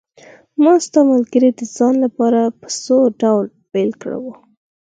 ما 0.61 0.73
ستا 0.85 0.99
ملګري 1.11 1.49
د 1.59 1.61
ځان 1.75 1.93
لپاره 2.05 2.41
په 2.59 2.67
څو 2.83 2.97
ډلو 3.21 3.39
بېل 3.71 3.91
کړي 4.01 4.17
وو. 4.23 4.33